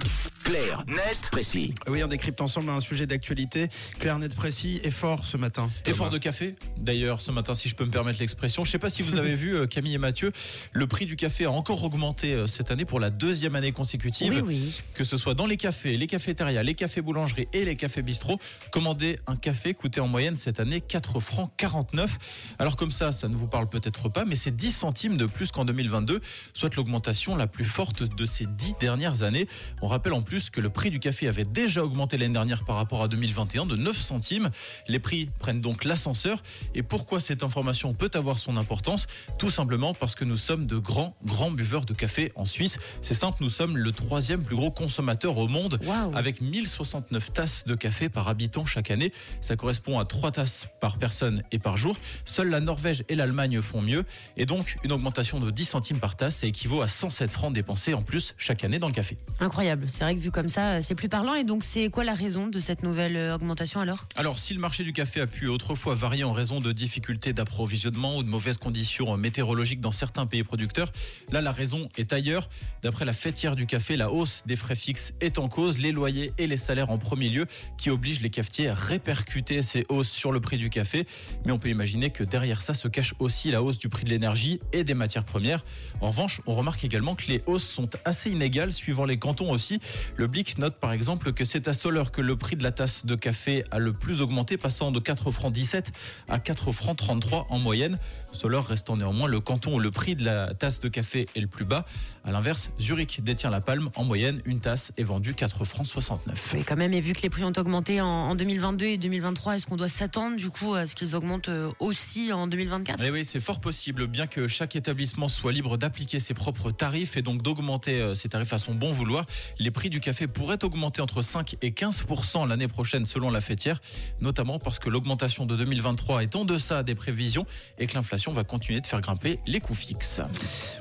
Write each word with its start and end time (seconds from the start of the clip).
5. 0.00 0.42
Clair, 0.44 0.84
net, 0.86 1.28
précis. 1.30 1.74
Oui, 1.88 2.02
on 2.04 2.08
décrypte 2.08 2.40
ensemble 2.40 2.70
un 2.70 2.80
sujet 2.80 3.06
d'actualité. 3.06 3.68
Clair, 3.98 4.18
net, 4.18 4.34
précis 4.34 4.80
et 4.84 4.90
fort 4.90 5.24
ce 5.24 5.36
matin. 5.36 5.68
Effort 5.86 6.10
de 6.10 6.18
café, 6.18 6.54
d'ailleurs, 6.76 7.20
ce 7.20 7.30
matin, 7.30 7.54
si 7.54 7.68
je 7.68 7.74
peux 7.74 7.84
me 7.84 7.90
permettre 7.90 8.20
l'expression. 8.20 8.64
Je 8.64 8.68
ne 8.68 8.72
sais 8.72 8.78
pas 8.78 8.90
si 8.90 9.02
vous 9.02 9.16
avez 9.16 9.34
vu, 9.34 9.56
euh, 9.56 9.66
Camille 9.66 9.94
et 9.94 9.98
Mathieu, 9.98 10.32
le 10.72 10.86
prix 10.86 11.06
du 11.06 11.16
café 11.16 11.46
a 11.46 11.50
encore 11.50 11.82
augmenté 11.82 12.32
euh, 12.32 12.46
cette 12.46 12.70
année 12.70 12.84
pour 12.84 13.00
la 13.00 13.10
deuxième 13.10 13.56
année 13.56 13.72
consécutive. 13.72 14.32
Oui, 14.32 14.40
oui. 14.46 14.82
Que 14.94 15.04
ce 15.04 15.16
soit 15.16 15.34
dans 15.34 15.46
les 15.46 15.56
cafés, 15.56 15.96
les 15.96 16.06
cafétérias, 16.06 16.62
les 16.62 16.74
cafés 16.74 17.00
boulangeries 17.00 17.48
et 17.52 17.64
les 17.64 17.76
cafés 17.76 18.02
bistrots, 18.02 18.38
commander 18.70 19.18
un 19.26 19.36
café 19.36 19.74
coûtait 19.74 20.00
en 20.00 20.08
moyenne 20.08 20.36
cette 20.36 20.60
année 20.60 20.80
4 20.80 21.20
francs 21.20 21.50
49. 21.56 22.18
Alors 22.58 22.76
comme 22.76 22.92
ça, 22.92 23.12
ça 23.12 23.28
ne 23.28 23.34
vous 23.34 23.48
parle 23.48 23.68
peut-être 23.68 24.08
pas, 24.08 24.24
mais 24.24 24.36
c'est 24.36 24.54
10 24.54 24.70
centimes 24.70 25.16
de 25.16 25.26
plus 25.26 25.50
qu'en 25.50 25.64
2022, 25.64 26.20
soit 26.54 26.74
l'augmentation 26.76 27.36
la 27.36 27.46
plus 27.46 27.64
forte 27.64 28.02
de 28.02 28.26
ces 28.26 28.46
10 28.46 28.74
dernières 28.80 29.22
années. 29.22 29.48
On 29.82 29.85
rappelle 29.86 30.12
en 30.12 30.22
plus 30.22 30.50
que 30.50 30.60
le 30.60 30.68
prix 30.70 30.90
du 30.90 31.00
café 31.00 31.28
avait 31.28 31.44
déjà 31.44 31.84
augmenté 31.84 32.16
l'année 32.16 32.32
dernière 32.32 32.64
par 32.64 32.76
rapport 32.76 33.02
à 33.02 33.08
2021 33.08 33.66
de 33.66 33.76
9 33.76 33.96
centimes. 33.96 34.50
Les 34.88 34.98
prix 34.98 35.28
prennent 35.38 35.60
donc 35.60 35.84
l'ascenseur. 35.84 36.42
Et 36.74 36.82
pourquoi 36.82 37.20
cette 37.20 37.42
information 37.42 37.94
peut 37.94 38.10
avoir 38.14 38.38
son 38.38 38.56
importance? 38.56 39.06
Tout 39.38 39.50
simplement 39.50 39.94
parce 39.94 40.14
que 40.14 40.24
nous 40.24 40.36
sommes 40.36 40.66
de 40.66 40.76
grands, 40.76 41.16
grands 41.24 41.50
buveurs 41.50 41.84
de 41.84 41.94
café 41.94 42.32
en 42.36 42.44
Suisse. 42.44 42.78
C'est 43.02 43.14
simple, 43.14 43.38
nous 43.40 43.50
sommes 43.50 43.76
le 43.76 43.92
troisième 43.92 44.42
plus 44.42 44.56
gros 44.56 44.70
consommateur 44.70 45.36
au 45.38 45.48
monde 45.48 45.78
Waouh. 45.84 46.16
avec 46.16 46.40
1069 46.40 47.32
tasses 47.32 47.64
de 47.66 47.74
café 47.74 48.08
par 48.08 48.28
habitant 48.28 48.64
chaque 48.66 48.90
année. 48.90 49.12
Ça 49.42 49.56
correspond 49.56 49.98
à 49.98 50.04
3 50.04 50.32
tasses 50.32 50.68
par 50.80 50.98
personne 50.98 51.42
et 51.52 51.58
par 51.58 51.76
jour. 51.76 51.96
Seules 52.24 52.50
la 52.50 52.60
Norvège 52.60 53.04
et 53.08 53.14
l'Allemagne 53.14 53.60
font 53.60 53.82
mieux. 53.82 54.04
Et 54.36 54.46
donc, 54.46 54.76
une 54.84 54.92
augmentation 54.92 55.40
de 55.40 55.50
10 55.50 55.64
centimes 55.64 56.00
par 56.00 56.16
tasse, 56.16 56.36
ça 56.36 56.46
équivaut 56.46 56.82
à 56.82 56.88
107 56.88 57.30
francs 57.32 57.52
dépensés 57.52 57.94
en 57.94 58.02
plus 58.02 58.34
chaque 58.38 58.64
année 58.64 58.78
dans 58.78 58.88
le 58.88 58.94
café. 58.94 59.16
Incroyable. 59.40 59.75
C'est 59.90 60.04
vrai 60.04 60.14
que 60.14 60.20
vu 60.20 60.30
comme 60.30 60.48
ça, 60.48 60.74
euh, 60.74 60.80
c'est 60.82 60.94
plus 60.94 61.08
parlant. 61.08 61.34
Et 61.34 61.44
donc, 61.44 61.64
c'est 61.64 61.88
quoi 61.90 62.04
la 62.04 62.14
raison 62.14 62.46
de 62.46 62.60
cette 62.60 62.82
nouvelle 62.82 63.16
euh, 63.16 63.34
augmentation 63.34 63.80
alors? 63.80 64.06
Alors, 64.16 64.38
si 64.38 64.54
le 64.54 64.60
marché 64.60 64.84
du 64.84 64.92
café 64.92 65.20
a 65.20 65.26
pu 65.26 65.48
autrefois 65.48 65.94
varier 65.94 66.24
en 66.24 66.32
raison 66.32 66.60
de 66.60 66.72
difficultés 66.72 67.32
d'approvisionnement 67.32 68.16
ou 68.16 68.22
de 68.22 68.28
mauvaises 68.28 68.58
conditions 68.58 69.16
météorologiques 69.16 69.80
dans 69.80 69.92
certains 69.92 70.26
pays 70.26 70.42
producteurs, 70.42 70.90
là, 71.30 71.40
la 71.40 71.52
raison 71.52 71.88
est 71.96 72.12
ailleurs. 72.12 72.48
D'après 72.82 73.04
la 73.04 73.12
fêtière 73.12 73.56
du 73.56 73.66
café, 73.66 73.96
la 73.96 74.10
hausse 74.10 74.42
des 74.46 74.56
frais 74.56 74.76
fixes 74.76 75.14
est 75.20 75.38
en 75.38 75.48
cause, 75.48 75.78
les 75.78 75.92
loyers 75.92 76.32
et 76.38 76.46
les 76.46 76.56
salaires 76.56 76.90
en 76.90 76.98
premier 76.98 77.28
lieu, 77.28 77.46
qui 77.78 77.90
obligent 77.90 78.20
les 78.20 78.30
cafetiers 78.30 78.68
à 78.68 78.74
répercuter 78.74 79.62
ces 79.62 79.84
hausses 79.88 80.10
sur 80.10 80.32
le 80.32 80.40
prix 80.40 80.56
du 80.56 80.70
café. 80.70 81.06
Mais 81.44 81.52
on 81.52 81.58
peut 81.58 81.68
imaginer 81.68 82.10
que 82.10 82.24
derrière 82.24 82.62
ça 82.62 82.74
se 82.74 82.88
cache 82.88 83.14
aussi 83.18 83.50
la 83.50 83.62
hausse 83.62 83.78
du 83.78 83.88
prix 83.88 84.04
de 84.04 84.10
l'énergie 84.10 84.60
et 84.72 84.84
des 84.84 84.94
matières 84.94 85.24
premières. 85.24 85.64
En 86.00 86.08
revanche, 86.08 86.40
on 86.46 86.54
remarque 86.54 86.84
également 86.84 87.14
que 87.14 87.26
les 87.28 87.42
hausses 87.46 87.68
sont 87.68 87.88
assez 88.04 88.30
inégales 88.30 88.72
suivant 88.72 89.04
les 89.04 89.18
cantons 89.18 89.50
aussi. 89.56 89.80
Le 90.16 90.28
Blick 90.28 90.58
note 90.58 90.76
par 90.76 90.92
exemple 90.92 91.32
que 91.32 91.44
c'est 91.44 91.66
à 91.66 91.74
Soleure 91.74 92.12
que 92.12 92.20
le 92.20 92.36
prix 92.36 92.54
de 92.54 92.62
la 92.62 92.70
tasse 92.70 93.04
de 93.04 93.16
café 93.16 93.64
a 93.72 93.78
le 93.78 93.92
plus 93.92 94.22
augmenté, 94.22 94.56
passant 94.56 94.92
de 94.92 95.00
4 95.00 95.32
francs 95.32 95.52
17 95.52 95.92
à 96.28 96.38
4 96.38 96.70
francs 96.70 96.96
33 96.96 97.46
en 97.50 97.58
moyenne. 97.58 97.98
Soleure 98.32 98.66
restant 98.66 98.96
néanmoins 98.96 99.26
le 99.26 99.40
canton 99.40 99.76
où 99.76 99.78
le 99.78 99.90
prix 99.90 100.14
de 100.14 100.24
la 100.24 100.54
tasse 100.54 100.80
de 100.80 100.88
café 100.88 101.26
est 101.34 101.40
le 101.40 101.46
plus 101.46 101.64
bas. 101.64 101.86
À 102.24 102.32
l'inverse, 102.32 102.70
Zurich 102.80 103.22
détient 103.22 103.50
la 103.50 103.60
palme. 103.60 103.88
En 103.96 104.04
moyenne, 104.04 104.42
une 104.44 104.60
tasse 104.60 104.92
est 104.98 105.04
vendue 105.04 105.34
4 105.34 105.64
francs 105.64 105.86
69. 105.86 106.54
Oui, 106.54 106.64
quand 106.66 106.76
même. 106.76 106.92
Et 106.92 107.00
vu 107.00 107.12
que 107.12 107.22
les 107.22 107.30
prix 107.30 107.44
ont 107.44 107.52
augmenté 107.56 108.00
en, 108.00 108.06
en 108.06 108.34
2022 108.34 108.86
et 108.86 108.98
2023, 108.98 109.56
est-ce 109.56 109.66
qu'on 109.66 109.76
doit 109.76 109.88
s'attendre 109.88 110.36
du 110.36 110.50
coup 110.50 110.74
à 110.74 110.86
ce 110.86 110.94
qu'ils 110.94 111.14
augmentent 111.14 111.48
euh, 111.48 111.70
aussi 111.78 112.32
en 112.32 112.46
2024 112.46 113.02
Eh 113.02 113.10
oui, 113.10 113.24
c'est 113.24 113.40
fort 113.40 113.60
possible, 113.60 114.06
bien 114.06 114.26
que 114.26 114.48
chaque 114.48 114.76
établissement 114.76 115.28
soit 115.28 115.52
libre 115.52 115.78
d'appliquer 115.78 116.20
ses 116.20 116.34
propres 116.34 116.70
tarifs 116.70 117.16
et 117.16 117.22
donc 117.22 117.42
d'augmenter 117.42 118.00
euh, 118.00 118.14
ses 118.14 118.28
tarifs 118.28 118.52
à 118.52 118.58
son 118.58 118.74
bon 118.74 118.92
vouloir. 118.92 119.24
Les 119.58 119.70
prix 119.70 119.90
du 119.90 120.00
café 120.00 120.26
pourraient 120.26 120.64
augmenter 120.64 121.02
entre 121.02 121.22
5 121.22 121.56
et 121.62 121.70
15% 121.70 122.48
l'année 122.48 122.68
prochaine 122.68 123.06
selon 123.06 123.30
la 123.30 123.40
fêtière, 123.40 123.80
notamment 124.20 124.58
parce 124.58 124.78
que 124.78 124.88
l'augmentation 124.88 125.46
de 125.46 125.56
2023 125.56 126.22
est 126.22 126.36
en 126.36 126.44
deçà 126.44 126.82
des 126.82 126.94
prévisions 126.94 127.46
et 127.78 127.86
que 127.86 127.94
l'inflation 127.94 128.32
va 128.32 128.44
continuer 128.44 128.80
de 128.80 128.86
faire 128.86 129.00
grimper 129.00 129.40
les 129.46 129.60
coûts 129.60 129.74
fixes. 129.74 130.20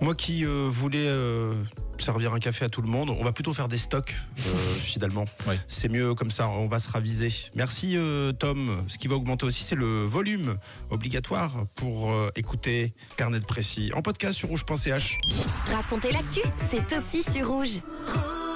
Moi 0.00 0.14
qui 0.14 0.44
euh, 0.44 0.68
voulais 0.70 1.06
euh, 1.06 1.54
servir 2.02 2.34
un 2.34 2.38
café 2.38 2.64
à 2.64 2.68
tout 2.68 2.82
le 2.82 2.88
monde, 2.88 3.10
on 3.10 3.24
va 3.24 3.32
plutôt 3.32 3.52
faire 3.52 3.68
des 3.68 3.78
stocks 3.78 4.14
euh, 4.38 4.42
finalement. 4.82 5.24
C'est 5.68 5.88
mieux 5.88 6.14
comme 6.14 6.30
ça, 6.30 6.48
on 6.48 6.66
va 6.66 6.78
se 6.78 6.90
raviser. 6.90 7.32
Merci 7.54 7.96
euh, 7.96 8.32
Tom. 8.32 8.84
Ce 8.88 8.98
qui 8.98 9.08
va 9.08 9.16
augmenter 9.16 9.46
aussi, 9.46 9.62
c'est 9.64 9.76
le 9.76 10.04
volume 10.04 10.56
obligatoire 10.90 11.66
pour 11.74 12.10
euh, 12.10 12.30
écouter 12.34 12.94
Carnet 13.16 13.38
de 13.38 13.44
précis 13.44 13.90
en 13.94 14.02
podcast 14.02 14.34
sur 14.34 14.48
rouge.ch. 14.48 15.18
Racontez 15.72 16.12
l'actu, 16.12 16.40
c'est 16.70 16.92
aussi 16.96 17.22
sur 17.22 17.48
rouge. 17.48 17.80
Rouge. 18.06 18.51